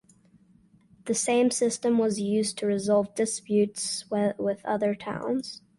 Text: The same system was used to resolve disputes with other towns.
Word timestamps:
The 1.05 1.13
same 1.13 1.51
system 1.51 1.99
was 1.99 2.19
used 2.19 2.57
to 2.57 2.65
resolve 2.65 3.13
disputes 3.13 4.09
with 4.09 4.65
other 4.65 4.95
towns. 4.95 5.61